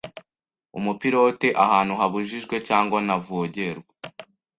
umupilote 0.77 1.47
ahantu 1.65 1.93
habujijwe 1.99 2.55
cyangwa 2.67 2.97
ntavogerwa 3.05 3.93